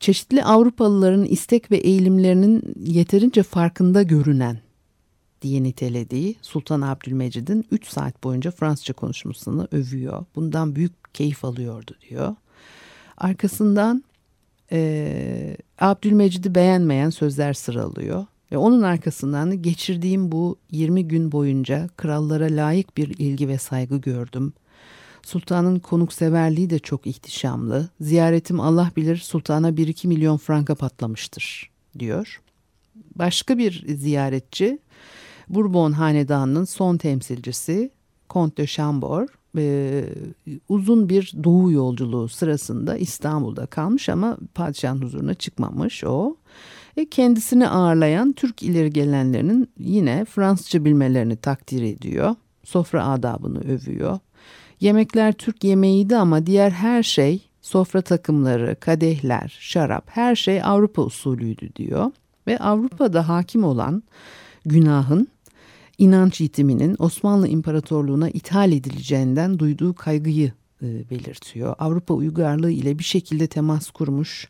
çeşitli 0.00 0.44
Avrupalıların 0.44 1.24
istek 1.24 1.70
ve 1.70 1.76
eğilimlerinin 1.76 2.74
yeterince 2.84 3.42
farkında 3.42 4.02
görünen 4.02 4.58
diye 5.42 5.62
nitelediği 5.62 6.36
Sultan 6.42 6.80
Abdülmecid'in 6.80 7.66
3 7.70 7.88
saat 7.88 8.24
boyunca 8.24 8.50
Fransızca 8.50 8.94
konuşmasını 8.94 9.68
övüyor. 9.72 10.24
Bundan 10.36 10.76
büyük 10.76 11.14
keyif 11.14 11.44
alıyordu 11.44 11.94
diyor. 12.10 12.34
Arkasından 13.16 14.04
e, 14.72 15.56
Abdülmecid'i 15.78 16.54
beğenmeyen 16.54 17.10
sözler 17.10 17.52
sıralıyor. 17.52 18.26
Ve 18.52 18.56
onun 18.58 18.82
arkasından 18.82 19.50
da 19.50 19.54
geçirdiğim 19.54 20.32
bu 20.32 20.56
20 20.70 21.08
gün 21.08 21.32
boyunca 21.32 21.88
krallara 21.96 22.44
layık 22.44 22.96
bir 22.96 23.08
ilgi 23.18 23.48
ve 23.48 23.58
saygı 23.58 23.96
gördüm. 23.96 24.52
Sultanın 25.22 25.78
konukseverliği 25.78 26.70
de 26.70 26.78
çok 26.78 27.06
ihtişamlı. 27.06 27.88
Ziyaretim 28.00 28.60
Allah 28.60 28.90
bilir 28.96 29.16
sultana 29.16 29.70
1-2 29.70 30.06
milyon 30.06 30.36
franka 30.36 30.74
patlamıştır 30.74 31.70
diyor. 31.98 32.40
Başka 33.14 33.58
bir 33.58 33.84
ziyaretçi 33.88 34.78
Bourbon 35.48 35.92
hanedanının 35.92 36.64
son 36.64 36.96
temsilcisi 36.96 37.90
Comte 38.30 38.62
de 38.62 38.66
Chambord 38.66 39.28
e, 39.56 40.04
uzun 40.68 41.08
bir 41.08 41.32
doğu 41.44 41.72
yolculuğu 41.72 42.28
sırasında 42.28 42.96
İstanbul'da 42.96 43.66
kalmış 43.66 44.08
ama 44.08 44.38
padişahın 44.54 45.02
huzuruna 45.02 45.34
çıkmamış 45.34 46.04
o. 46.04 46.36
E, 46.96 47.08
kendisini 47.08 47.68
ağırlayan 47.68 48.32
Türk 48.32 48.62
ileri 48.62 48.90
gelenlerinin 48.92 49.68
yine 49.78 50.24
Fransızca 50.24 50.84
bilmelerini 50.84 51.36
takdir 51.36 51.82
ediyor. 51.82 52.34
Sofra 52.64 53.08
adabını 53.08 53.60
övüyor. 53.60 54.18
Yemekler 54.80 55.32
Türk 55.32 55.64
yemeğiydi 55.64 56.16
ama 56.16 56.46
diğer 56.46 56.70
her 56.70 57.02
şey 57.02 57.42
sofra 57.62 58.02
takımları, 58.02 58.76
kadehler, 58.80 59.56
şarap 59.60 60.04
her 60.10 60.36
şey 60.36 60.62
Avrupa 60.62 61.02
usulüydü 61.02 61.74
diyor. 61.76 62.10
Ve 62.46 62.58
Avrupa'da 62.58 63.28
hakim 63.28 63.64
olan 63.64 64.02
günahın 64.64 65.28
inanç 65.98 66.40
yitiminin 66.40 66.96
Osmanlı 66.98 67.48
İmparatorluğu'na 67.48 68.30
ithal 68.30 68.72
edileceğinden 68.72 69.58
duyduğu 69.58 69.94
kaygıyı 69.94 70.52
e, 70.82 71.10
belirtiyor. 71.10 71.74
Avrupa 71.78 72.14
uygarlığı 72.14 72.70
ile 72.70 72.98
bir 72.98 73.04
şekilde 73.04 73.46
temas 73.46 73.90
kurmuş, 73.90 74.48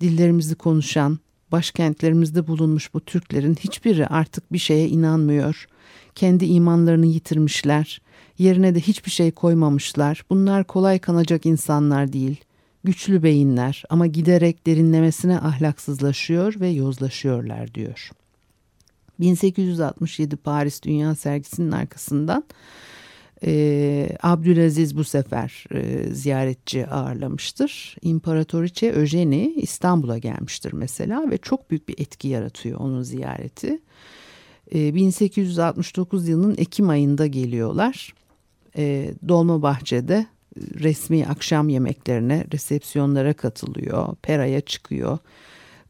dillerimizi 0.00 0.54
konuşan, 0.54 1.18
başkentlerimizde 1.52 2.46
bulunmuş 2.46 2.94
bu 2.94 3.00
Türklerin 3.00 3.54
hiçbiri 3.54 4.06
artık 4.06 4.52
bir 4.52 4.58
şeye 4.58 4.88
inanmıyor. 4.88 5.66
Kendi 6.14 6.44
imanlarını 6.44 7.06
yitirmişler. 7.06 8.00
Yerine 8.42 8.74
de 8.74 8.80
hiçbir 8.80 9.10
şey 9.10 9.30
koymamışlar. 9.30 10.24
Bunlar 10.30 10.64
kolay 10.64 10.98
kanacak 10.98 11.46
insanlar 11.46 12.12
değil. 12.12 12.36
Güçlü 12.84 13.22
beyinler 13.22 13.84
ama 13.90 14.06
giderek 14.06 14.66
derinlemesine 14.66 15.38
ahlaksızlaşıyor 15.38 16.60
ve 16.60 16.68
yozlaşıyorlar 16.68 17.74
diyor. 17.74 18.10
1867 19.20 20.36
Paris 20.36 20.82
Dünya 20.82 21.14
Sergisi'nin 21.14 21.72
arkasından 21.72 22.44
e, 23.44 24.08
Abdülaziz 24.22 24.96
bu 24.96 25.04
sefer 25.04 25.64
e, 25.74 26.14
ziyaretçi 26.14 26.86
ağırlamıştır. 26.86 27.96
İmparatoriçe 28.02 28.86
Eugenie 28.86 29.54
İstanbul'a 29.54 30.18
gelmiştir 30.18 30.72
mesela 30.72 31.30
ve 31.30 31.38
çok 31.38 31.70
büyük 31.70 31.88
bir 31.88 31.94
etki 31.98 32.28
yaratıyor 32.28 32.80
onun 32.80 33.02
ziyareti. 33.02 33.80
E, 34.74 34.94
1869 34.94 36.28
yılının 36.28 36.54
Ekim 36.58 36.88
ayında 36.88 37.26
geliyorlar. 37.26 38.14
E, 38.76 39.14
Dolmabahçe'de 39.28 40.26
resmi 40.56 41.26
akşam 41.26 41.68
yemeklerine, 41.68 42.46
resepsiyonlara 42.52 43.32
katılıyor. 43.32 44.16
Pera'ya 44.22 44.60
çıkıyor. 44.60 45.18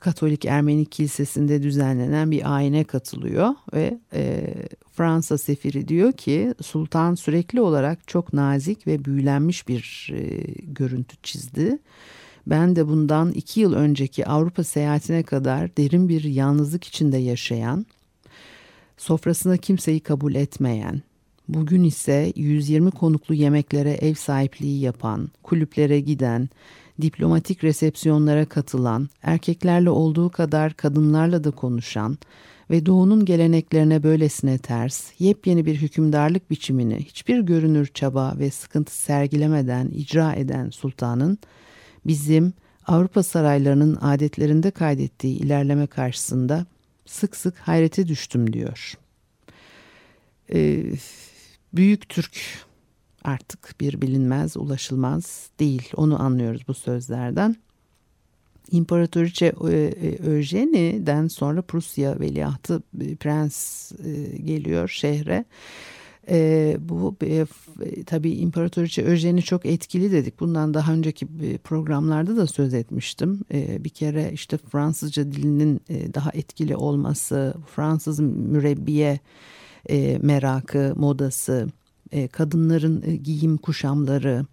Katolik 0.00 0.44
Ermeni 0.44 0.86
Kilisesi'nde 0.86 1.62
düzenlenen 1.62 2.30
bir 2.30 2.56
ayine 2.56 2.84
katılıyor 2.84 3.54
ve 3.74 3.98
e, 4.14 4.54
Fransa 4.92 5.38
sefiri 5.38 5.88
diyor 5.88 6.12
ki 6.12 6.54
sultan 6.62 7.14
sürekli 7.14 7.60
olarak 7.60 8.08
çok 8.08 8.32
nazik 8.32 8.86
ve 8.86 9.04
büyülenmiş 9.04 9.68
bir 9.68 10.10
e, 10.14 10.42
görüntü 10.62 11.16
çizdi. 11.22 11.78
Ben 12.46 12.76
de 12.76 12.88
bundan 12.88 13.32
iki 13.32 13.60
yıl 13.60 13.72
önceki 13.72 14.26
Avrupa 14.26 14.64
seyahatine 14.64 15.22
kadar 15.22 15.76
derin 15.76 16.08
bir 16.08 16.24
yalnızlık 16.24 16.84
içinde 16.84 17.18
yaşayan, 17.18 17.86
sofrasına 18.96 19.56
kimseyi 19.56 20.00
kabul 20.00 20.34
etmeyen, 20.34 21.02
bugün 21.48 21.84
ise 21.84 22.32
120 22.36 22.90
konuklu 22.90 23.34
yemeklere 23.34 23.90
ev 23.90 24.14
sahipliği 24.14 24.80
yapan, 24.80 25.28
kulüplere 25.42 26.00
giden, 26.00 26.48
diplomatik 27.02 27.64
resepsiyonlara 27.64 28.44
katılan, 28.44 29.08
erkeklerle 29.22 29.90
olduğu 29.90 30.30
kadar 30.30 30.74
kadınlarla 30.74 31.44
da 31.44 31.50
konuşan 31.50 32.18
ve 32.70 32.86
doğunun 32.86 33.24
geleneklerine 33.24 34.02
böylesine 34.02 34.58
ters, 34.58 35.10
yepyeni 35.18 35.66
bir 35.66 35.76
hükümdarlık 35.76 36.50
biçimini 36.50 36.96
hiçbir 36.96 37.40
görünür 37.40 37.86
çaba 37.86 38.34
ve 38.38 38.50
sıkıntı 38.50 38.94
sergilemeden 38.94 39.88
icra 39.88 40.34
eden 40.34 40.70
sultanın 40.70 41.38
bizim 42.06 42.52
Avrupa 42.86 43.22
saraylarının 43.22 43.98
adetlerinde 44.00 44.70
kaydettiği 44.70 45.38
ilerleme 45.38 45.86
karşısında 45.86 46.66
sık 47.06 47.36
sık 47.36 47.58
hayrete 47.58 48.08
düştüm 48.08 48.52
diyor. 48.52 48.94
Ee, 50.54 50.84
Büyük 51.74 52.08
Türk 52.08 52.40
artık 53.24 53.74
bir 53.80 54.00
bilinmez, 54.00 54.56
ulaşılmaz 54.56 55.50
değil. 55.60 55.90
Onu 55.96 56.22
anlıyoruz 56.22 56.68
bu 56.68 56.74
sözlerden. 56.74 57.56
İmparatoriçe 58.70 59.52
e, 59.70 59.72
e, 59.72 60.30
Eugenie'den 60.30 61.28
sonra 61.28 61.62
Prusya 61.62 62.20
veliahtı 62.20 62.82
e, 63.00 63.16
prens 63.16 63.92
geliyor 64.44 64.88
şehre. 64.88 65.44
Bu 66.78 67.16
tabii 68.06 68.30
İmparatoriçe 68.30 69.02
Öjen'i 69.02 69.42
çok 69.42 69.66
etkili 69.66 70.12
dedik. 70.12 70.40
Bundan 70.40 70.74
daha 70.74 70.92
önceki 70.92 71.26
programlarda 71.64 72.36
da 72.36 72.46
söz 72.46 72.74
etmiştim. 72.74 73.40
Bir 73.78 73.88
kere 73.88 74.30
işte 74.32 74.58
Fransızca 74.58 75.32
dilinin 75.32 75.80
daha 75.88 76.30
etkili 76.30 76.76
olması, 76.76 77.54
Fransız 77.74 78.20
mürebbiye 78.20 79.20
e, 79.90 80.18
merakı, 80.22 80.92
modası, 80.96 81.68
e, 82.12 82.28
kadınların 82.28 83.02
e, 83.06 83.16
giyim 83.16 83.56
kuşamları, 83.56 84.46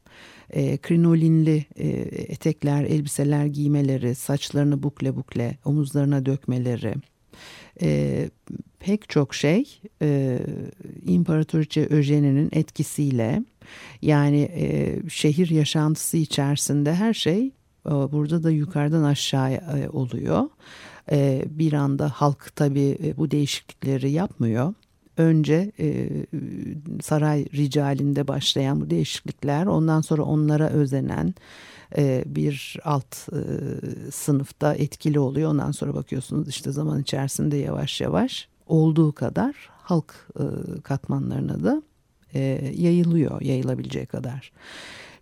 e, 0.50 0.78
krinolinli 0.78 1.66
e, 1.76 1.88
etekler, 2.34 2.84
elbiseler 2.84 3.46
giymeleri, 3.46 4.16
saçlarını 4.16 4.84
bukle 4.84 5.16
bukle 5.16 5.58
omuzlarına 5.66 6.26
dökmeleri, 6.26 6.96
e, 7.82 8.30
pek 8.80 9.10
çok 9.10 9.36
şey 9.36 9.82
e, 10.02 10.40
İmparatoriçe 11.06 11.88
Öjen'in 11.90 12.50
etkisiyle 12.52 13.44
yani 14.02 14.42
e, 14.42 14.98
şehir 15.10 15.50
yaşantısı 15.50 16.18
içerisinde 16.18 16.96
her 16.96 17.14
şey 17.14 17.52
e, 17.86 17.90
burada 17.90 18.44
da 18.44 18.52
yukarıdan 18.52 19.04
aşağı 19.04 19.52
e, 19.52 19.90
oluyor. 19.90 20.50
E, 21.12 21.44
bir 21.50 21.74
anda 21.74 22.10
halk 22.10 22.52
tabii 22.56 22.98
e, 23.04 23.18
bu 23.18 23.32
değişiklikleri 23.32 24.12
yapmıyor 24.12 24.74
önce 25.20 25.72
e, 25.80 26.10
saray 27.02 27.46
ricalinde 27.54 28.28
başlayan 28.28 28.82
bu 28.82 28.90
değişiklikler 28.90 29.66
ondan 29.66 30.02
sonra 30.02 30.24
onlara 30.24 30.70
özenen 30.70 31.34
e, 31.98 32.24
bir 32.26 32.78
alt 32.84 33.16
e, 33.16 33.42
sınıfta 34.12 34.76
etkili 34.76 35.20
oluyor. 35.20 35.52
Ondan 35.52 35.72
sonra 35.72 35.96
bakıyorsunuz 35.96 36.48
işte 36.48 36.72
zaman 36.72 37.02
içerisinde 37.02 37.58
yavaş 37.58 38.02
yavaş 38.02 38.48
olduğu 38.68 39.12
kadar 39.12 39.56
halk 39.70 40.28
e, 40.40 40.44
katmanlarına 40.82 41.64
da 41.64 41.82
e, 42.34 42.72
yayılıyor 42.76 43.42
yayılabileceği 43.42 44.06
kadar. 44.06 44.52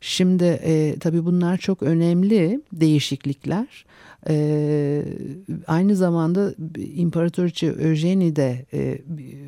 Şimdi 0.02 0.44
e, 0.44 0.96
tabii 1.00 1.26
bunlar 1.26 1.58
çok 1.58 1.84
önemli 1.84 2.62
değişiklikler. 2.74 3.86
E, 4.30 5.04
aynı 5.68 5.96
zamanda 5.96 6.54
İmparatoriçe 6.78 7.68
Eugenie 7.68 8.36
de 8.36 8.66
e, 8.74 9.02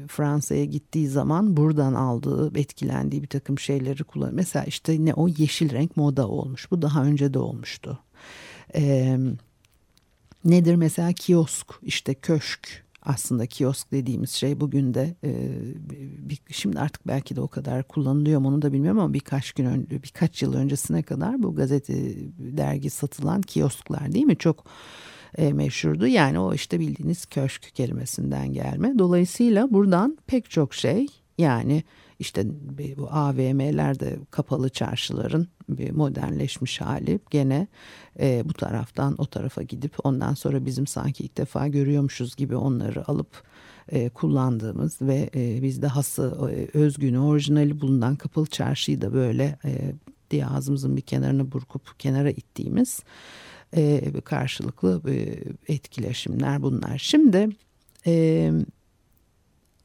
Fransa'ya 0.08 0.66
gittiği 0.66 1.08
zaman 1.08 1.58
buradan 1.58 1.94
aldığı, 1.94 2.60
etkilendiği 2.60 3.24
bir 3.24 3.28
takım 3.28 3.60
şeyleri 3.60 4.04
kullanıyor. 4.04 4.36
Mesela 4.36 4.66
işte 4.66 5.06
ne 5.06 5.14
o 5.14 5.28
yeşil 5.28 5.72
renk 5.72 5.98
moda 5.98 6.28
olmuş. 6.28 6.72
Bu 6.72 6.82
daha 6.82 7.04
önce 7.04 7.34
de 7.34 7.40
olmuştu. 7.40 8.00
E, 8.76 9.18
nedir 10.46 10.76
mesela 10.76 11.14
kiosk, 11.14 11.68
işte 11.82 12.14
köşk 12.14 12.89
aslında 13.10 13.46
kiosk 13.46 13.92
dediğimiz 13.92 14.32
şey 14.32 14.60
bugün 14.60 14.94
de 14.94 15.16
e, 15.24 15.32
bir, 16.30 16.40
şimdi 16.52 16.80
artık 16.80 17.08
belki 17.08 17.36
de 17.36 17.42
o 17.42 17.48
kadar 17.48 17.84
kullanılıyor 17.84 18.40
mu 18.40 18.48
onu 18.48 18.62
da 18.62 18.74
bilmiyorum 18.74 19.00
ama 19.00 19.14
birkaç 19.14 19.52
gün 19.52 19.66
önce 19.66 20.04
birkaç 20.04 20.42
yıl 20.42 20.54
öncesine 20.54 21.04
kadar 21.04 21.44
bu 21.44 21.56
gazete 21.56 21.94
dergi 22.38 22.90
satılan 22.90 23.42
kiosklar 23.42 24.12
değil 24.12 24.26
mi 24.26 24.38
çok 24.38 24.66
e, 25.38 25.54
meşhurdu. 25.54 26.08
Yani 26.08 26.40
o 26.40 26.54
işte 26.54 26.80
bildiğiniz 26.80 27.26
köşk 27.26 27.76
kelimesinden 27.76 28.54
gelme. 28.54 29.00
Dolayısıyla 29.00 29.72
buradan 29.72 30.18
pek 30.28 30.50
çok 30.50 30.74
şey 30.74 31.08
yani 31.38 31.84
işte 32.20 32.44
bu 32.98 33.10
AVM'lerde 33.12 34.20
kapalı 34.32 34.70
çarşıların 34.70 35.48
bir 35.70 35.92
modernleşmiş 35.92 36.82
hali 36.82 37.20
gene 37.30 37.68
e, 38.20 38.42
bu 38.46 38.54
taraftan 38.54 39.16
o 39.18 39.26
tarafa 39.26 39.62
gidip 39.62 39.96
ondan 40.04 40.34
sonra 40.34 40.66
bizim 40.66 40.88
sanki 40.88 41.24
ilk 41.24 41.38
defa 41.38 41.68
görüyormuşuz 41.68 42.36
gibi 42.36 42.56
onları 42.56 43.08
alıp 43.08 43.44
e, 43.92 44.10
kullandığımız 44.10 45.02
ve 45.02 45.30
e, 45.36 45.64
bizde 45.64 45.88
hası 45.88 46.52
e, 46.52 46.78
özgünü 46.78 47.20
orijinali 47.20 47.82
bulunan 47.82 48.16
kapalı 48.16 48.46
çarşıyı 48.46 49.02
da 49.02 49.14
böyle 49.14 49.58
e, 49.66 49.94
diye 50.32 50.46
ağzımızın 50.46 50.98
bir 50.98 51.02
kenarını 51.02 51.52
burkup 51.52 52.00
kenara 52.00 52.30
ittiğimiz 52.30 53.00
e, 53.76 54.02
karşılıklı 54.26 55.02
e, 55.08 55.40
etkileşimler 55.74 56.62
bunlar. 56.62 56.98
Şimdi 56.98 57.50
e, 58.08 58.52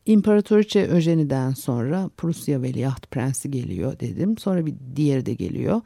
İmparatoriçe 0.06 0.86
Öjeni'den 0.86 1.50
sonra 1.50 2.10
Prusya 2.16 2.62
Veliaht 2.62 3.10
Prensi 3.10 3.50
geliyor 3.50 4.00
dedim. 4.00 4.38
Sonra 4.38 4.66
bir 4.66 4.74
diğeri 4.96 5.26
de 5.26 5.34
geliyor. 5.34 5.80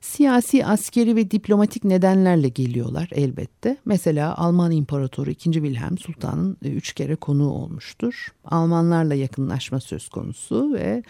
Siyasi, 0.00 0.66
askeri 0.66 1.16
ve 1.16 1.30
diplomatik 1.30 1.84
nedenlerle 1.84 2.48
geliyorlar 2.48 3.08
elbette. 3.12 3.76
Mesela 3.84 4.36
Alman 4.38 4.70
İmparatoru 4.70 5.30
2. 5.30 5.52
Wilhelm 5.52 5.98
Sultan'ın 5.98 6.56
e, 6.64 6.68
üç 6.68 6.92
kere 6.92 7.16
konuğu 7.16 7.50
olmuştur. 7.50 8.28
Almanlarla 8.44 9.14
yakınlaşma 9.14 9.80
söz 9.80 10.08
konusu 10.08 10.72
ve 10.74 11.02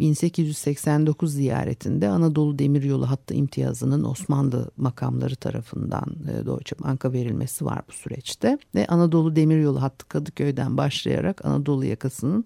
1889 0.00 1.32
ziyaretinde 1.32 2.08
Anadolu 2.08 2.58
Demiryolu 2.58 3.10
hattı 3.10 3.34
imtiyazının 3.34 4.04
Osmanlı 4.04 4.70
makamları 4.76 5.36
tarafından 5.36 6.16
e, 6.32 6.46
Deutsche 6.46 6.76
Bank'a 6.84 7.12
verilmesi 7.12 7.64
var 7.64 7.82
bu 7.88 7.92
süreçte. 7.92 8.58
Ve 8.74 8.86
Anadolu 8.86 9.36
Demiryolu 9.36 9.82
hattı 9.82 10.08
Kadıköy'den 10.08 10.76
başlayarak 10.76 11.44
Anadolu 11.44 11.84
yakasının 11.84 12.44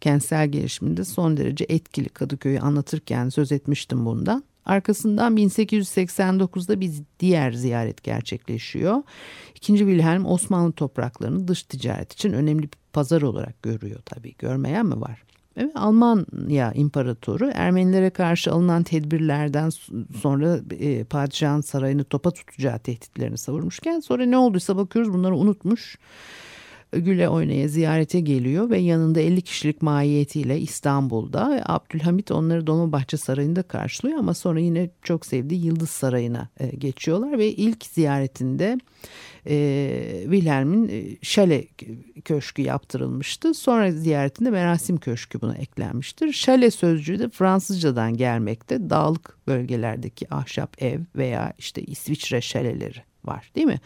kentsel 0.00 0.48
gelişiminde 0.48 1.04
son 1.04 1.36
derece 1.36 1.66
etkili 1.68 2.08
Kadıköy'ü 2.08 2.58
anlatırken 2.58 3.28
söz 3.28 3.52
etmiştim 3.52 4.06
bundan. 4.06 4.44
Arkasından 4.64 5.36
1889'da 5.36 6.80
bir 6.80 6.92
diğer 7.20 7.52
ziyaret 7.52 8.02
gerçekleşiyor. 8.02 9.02
İkinci 9.54 9.84
Wilhelm 9.84 10.26
Osmanlı 10.26 10.72
topraklarını 10.72 11.48
dış 11.48 11.62
ticaret 11.62 12.12
için 12.12 12.32
önemli 12.32 12.62
bir 12.62 12.78
pazar 12.92 13.22
olarak 13.22 13.62
görüyor 13.62 14.00
tabii. 14.06 14.34
Görmeyen 14.38 14.86
mi 14.86 15.00
var? 15.00 15.22
Evet, 15.56 15.72
Almanya 15.74 16.72
İmparatoru 16.72 17.50
Ermenilere 17.54 18.10
karşı 18.10 18.52
alınan 18.52 18.82
tedbirlerden 18.82 19.70
sonra 20.20 20.60
e, 20.80 21.04
padişahın 21.04 21.60
sarayını 21.60 22.04
topa 22.04 22.30
tutacağı 22.30 22.78
tehditlerini 22.78 23.38
savurmuşken 23.38 24.00
sonra 24.00 24.26
ne 24.26 24.38
olduysa 24.38 24.76
bakıyoruz 24.76 25.12
bunları 25.12 25.36
unutmuş. 25.36 25.98
Güle 26.96 27.28
oynaya 27.28 27.68
ziyarete 27.68 28.20
geliyor 28.20 28.70
ve 28.70 28.78
yanında 28.78 29.20
50 29.20 29.42
kişilik 29.42 29.82
mahiyetiyle 29.82 30.60
İstanbul'da 30.60 31.62
Abdülhamit 31.66 32.30
onları 32.30 32.66
Dolmabahçe 32.66 33.16
Sarayı'nda 33.16 33.62
karşılıyor 33.62 34.18
ama 34.18 34.34
sonra 34.34 34.60
yine 34.60 34.90
çok 35.02 35.26
sevdiği 35.26 35.64
Yıldız 35.64 35.90
Sarayı'na 35.90 36.48
e, 36.60 36.66
geçiyorlar 36.66 37.38
ve 37.38 37.52
ilk 37.52 37.84
ziyaretinde 37.84 38.78
e, 39.46 40.20
Wilhelm'in 40.22 40.88
e, 40.88 41.16
şale 41.22 41.64
köşkü 42.24 42.62
yaptırılmıştı. 42.62 43.54
Sonra 43.54 43.92
ziyaretinde 43.92 44.50
merasim 44.50 44.96
köşkü 44.96 45.40
buna 45.40 45.54
eklenmiştir. 45.54 46.32
Şale 46.32 46.70
sözcüğü 46.70 47.18
de 47.18 47.28
Fransızcadan 47.28 48.16
gelmekte. 48.16 48.90
Dağlık 48.90 49.38
bölgelerdeki 49.46 50.34
ahşap 50.34 50.82
ev 50.82 51.00
veya 51.16 51.52
işte 51.58 51.82
İsviçre 51.82 52.40
şaleleri 52.40 53.02
var 53.26 53.50
değil 53.54 53.66
mi? 53.66 53.80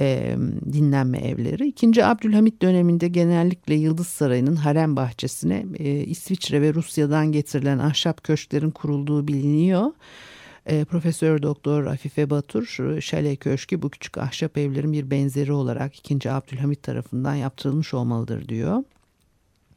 E, 0.00 0.36
dinlenme 0.72 1.18
evleri. 1.18 1.68
İkinci 1.68 2.04
Abdülhamit 2.04 2.62
döneminde 2.62 3.08
genellikle 3.08 3.74
Yıldız 3.74 4.06
Sarayı'nın 4.06 4.56
harem 4.56 4.96
bahçesine 4.96 5.66
e, 5.78 5.90
İsviçre 5.94 6.62
ve 6.62 6.74
Rusya'dan 6.74 7.32
getirilen 7.32 7.78
ahşap 7.78 8.24
köşklerin 8.24 8.70
kurulduğu 8.70 9.28
biliniyor. 9.28 9.92
E, 10.66 10.84
Profesör 10.84 11.42
Doktor 11.42 11.86
Afife 11.86 12.30
Batur, 12.30 12.66
Şale 13.00 13.36
Köşkü 13.36 13.82
bu 13.82 13.90
küçük 13.90 14.18
ahşap 14.18 14.58
evlerin 14.58 14.92
bir 14.92 15.10
benzeri 15.10 15.52
olarak 15.52 16.10
2. 16.10 16.30
Abdülhamit 16.30 16.82
tarafından 16.82 17.34
yaptırılmış 17.34 17.94
olmalıdır 17.94 18.48
diyor. 18.48 18.82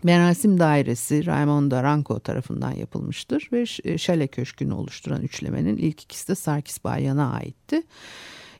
Merasim 0.04 0.60
dairesi 0.60 1.26
Raymond 1.26 1.72
Aranco 1.72 2.20
tarafından 2.20 2.72
yapılmıştır 2.72 3.50
ve 3.52 3.66
Şale 3.98 4.28
Köşkü'nü 4.28 4.74
oluşturan 4.74 5.22
üçlemenin 5.22 5.78
ilk 5.78 6.04
ikisi 6.04 6.28
de 6.28 6.36
Sarkis 6.36 6.84
Bayan'a 6.84 7.34
aitti. 7.34 7.82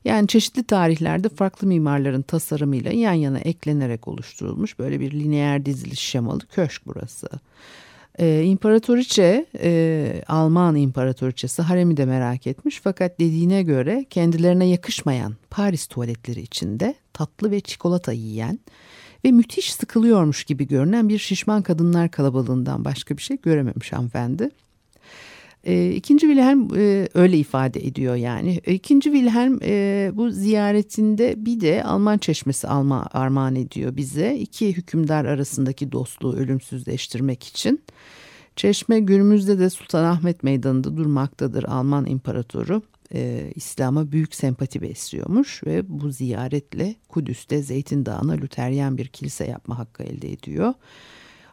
Yani 0.04 0.28
çeşitli 0.28 0.64
tarihlerde 0.64 1.28
farklı 1.28 1.66
mimarların 1.66 2.22
tasarımıyla 2.22 2.92
yan 2.92 3.12
yana 3.12 3.38
eklenerek 3.38 4.08
oluşturulmuş 4.08 4.78
böyle 4.78 5.00
bir 5.00 5.12
lineer 5.12 5.66
diziliş 5.66 6.00
şemalı 6.00 6.46
köşk 6.46 6.82
burası. 6.86 7.28
Ee, 8.18 8.42
İmparatoriçe, 8.44 9.46
e, 9.62 10.22
Alman 10.28 10.76
İmparatoriçesi 10.76 11.62
haremi 11.62 11.96
de 11.96 12.04
merak 12.04 12.46
etmiş 12.46 12.80
fakat 12.84 13.20
dediğine 13.20 13.62
göre 13.62 14.06
kendilerine 14.10 14.66
yakışmayan 14.66 15.36
Paris 15.50 15.86
tuvaletleri 15.86 16.40
içinde 16.40 16.94
tatlı 17.12 17.50
ve 17.50 17.60
çikolata 17.60 18.12
yiyen 18.12 18.58
ve 19.24 19.30
müthiş 19.30 19.74
sıkılıyormuş 19.74 20.44
gibi 20.44 20.66
görünen 20.66 21.08
bir 21.08 21.18
şişman 21.18 21.62
kadınlar 21.62 22.10
kalabalığından 22.10 22.84
başka 22.84 23.16
bir 23.16 23.22
şey 23.22 23.38
görememiş 23.42 23.92
hanımefendi. 23.92 24.50
E, 25.64 25.90
ikinci 25.90 26.26
Wilhelm 26.26 26.68
e, 26.76 27.08
öyle 27.14 27.38
ifade 27.38 27.86
ediyor 27.86 28.14
yani. 28.14 28.60
İkinci 28.66 29.12
Wilhelm 29.12 29.58
e, 29.62 30.10
bu 30.14 30.30
ziyaretinde 30.30 31.34
bir 31.46 31.60
de 31.60 31.84
Alman 31.84 32.18
çeşmesi 32.18 32.68
alma 32.68 33.06
armağan 33.12 33.56
ediyor 33.56 33.96
bize. 33.96 34.36
İki 34.36 34.76
hükümdar 34.76 35.24
arasındaki 35.24 35.92
dostluğu 35.92 36.36
ölümsüzleştirmek 36.36 37.44
için. 37.44 37.82
Çeşme 38.56 39.00
günümüzde 39.00 39.58
de 39.58 39.70
Sultanahmet 39.70 40.42
Meydanı'nda 40.42 40.96
durmaktadır 40.96 41.64
Alman 41.64 42.06
İmparatoru. 42.06 42.82
E, 43.14 43.52
İslam'a 43.54 44.12
büyük 44.12 44.34
sempati 44.34 44.82
besliyormuş 44.82 45.64
ve 45.66 45.82
bu 45.88 46.10
ziyaretle 46.10 46.94
Kudüs'te 47.08 47.62
Zeytin 47.62 48.06
Dağı'na 48.06 48.32
Lüteryen 48.32 48.98
bir 48.98 49.08
kilise 49.08 49.46
yapma 49.46 49.78
hakkı 49.78 50.02
elde 50.02 50.32
ediyor. 50.32 50.74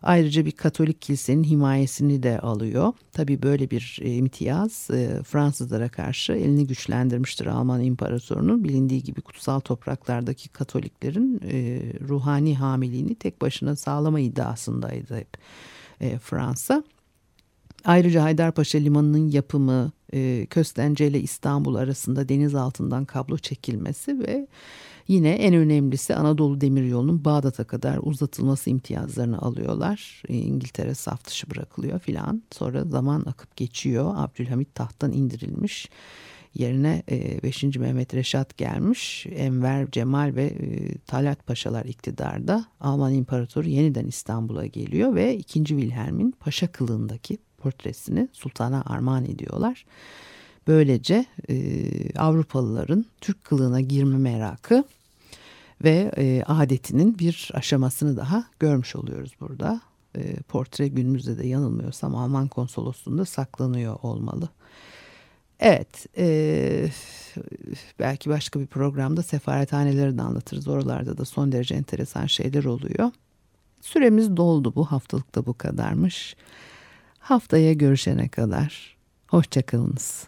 Ayrıca 0.04 0.46
bir 0.46 0.52
Katolik 0.52 1.02
kilisenin 1.02 1.44
himayesini 1.44 2.24
de 2.24 2.40
alıyor. 2.40 2.94
Tabii 3.12 3.42
böyle 3.42 3.72
bir 3.72 4.00
e, 4.02 4.14
imtiyaz 4.16 4.88
e, 4.92 5.24
Fransızlara 5.24 5.90
karşı 5.90 6.34
elini 6.34 6.68
güçlendirmiştir 6.68 7.46
Alman 7.46 7.82
İmparatorluğu'nun. 7.82 8.64
Bilindiği 8.64 9.04
gibi 9.04 9.22
kutsal 9.22 9.60
topraklardaki 9.60 10.50
Katoliklerin 10.50 11.42
e, 11.52 11.82
ruhani 12.08 12.56
hamiliğini 12.56 13.16
tek 13.16 13.42
başına 13.42 13.76
sağlama 13.76 14.20
iddiasındaydı 14.20 15.18
hep 15.18 15.38
Fransa. 16.22 16.84
Ayrıca 17.86 18.24
Haydarpaşa 18.24 18.78
Limanı'nın 18.78 19.28
yapımı, 19.28 19.92
Köstence 20.50 21.08
ile 21.08 21.20
İstanbul 21.20 21.76
arasında 21.76 22.30
deniz 22.30 22.56
altından 22.56 23.06
kablo 23.06 23.38
çekilmesi 23.38 24.20
ve 24.20 24.48
yine 25.10 25.30
en 25.30 25.54
önemlisi 25.54 26.15
Anadolu 26.15 26.62
Demiryolu'nun 26.62 27.26
Bağdat'a 27.26 27.63
kadar 27.63 28.00
uzatılması 28.04 28.69
imtiyazlarını 28.69 29.39
alıyorlar. 29.41 30.24
E, 30.30 30.38
İngiltere 30.38 30.95
saf 30.95 31.26
dışı 31.26 31.50
bırakılıyor 31.50 32.00
filan. 32.00 32.43
Sonra 32.52 32.84
zaman 32.84 33.24
akıp 33.26 33.56
geçiyor. 33.56 34.13
Abdülhamit 34.15 34.76
tahttan 34.76 35.12
indirilmiş. 35.12 35.89
Yerine 36.54 37.04
5. 37.43 37.63
E, 37.63 37.67
Mehmet 37.80 38.13
Reşat 38.13 38.58
gelmiş. 38.58 39.26
Enver, 39.36 39.91
Cemal 39.91 40.36
ve 40.36 40.45
e, 40.45 40.98
Talat 40.98 41.48
Paşalar 41.48 41.86
iktidarda. 41.86 42.65
Alman 42.80 43.13
İmparatoru 43.13 43.69
yeniden 43.69 44.06
İstanbul'a 44.06 44.65
geliyor 44.65 45.15
ve 45.15 45.38
2. 45.38 45.65
Wilhelm'in 45.65 46.32
paşa 46.32 46.67
kılığındaki 46.72 47.38
portresini 47.58 48.28
sultana 48.34 48.84
armağan 48.86 49.26
ediyorlar. 49.26 49.86
Böylece 50.67 51.26
e, 51.50 51.56
Avrupalıların 52.19 53.06
Türk 53.22 53.43
kılığına 53.43 53.82
girme 53.82 54.17
merakı 54.17 54.84
ve 55.84 56.12
e, 56.18 56.44
adetinin 56.44 57.20
bir 57.20 57.52
aşamasını 57.54 58.18
daha 58.18 58.44
görmüş 58.60 58.96
oluyoruz 58.96 59.32
burada. 59.39 59.82
E, 60.15 60.36
portre 60.36 60.88
günümüzde 60.88 61.38
de 61.38 61.48
yanılmıyorsam 61.48 62.15
Alman 62.15 62.48
konsolosluğunda 62.48 63.26
saklanıyor 63.26 63.98
olmalı. 64.02 64.50
Evet, 65.60 66.06
e, 66.18 66.89
belki 68.00 68.30
başka 68.30 68.60
bir 68.60 68.68
programda 68.68 69.24
sefarethaneleri 69.24 70.18
de 70.18 70.22
anlatırız. 70.22 70.68
Oralarda 70.68 71.18
da 71.18 71.26
son 71.26 71.52
derece 71.52 71.76
enteresan 71.76 72.26
şeyler 72.26 72.63
oluyor. 72.63 73.12
Süremiz 73.82 74.38
doldu 74.38 74.76
bu 74.76 74.86
haftalıkta 74.86 75.46
bu 75.46 75.54
kadarmış. 75.54 76.36
Haftaya 77.20 77.74
görüşene 77.74 78.30
kadar 78.30 78.98
hoşçakalınız. 79.28 80.28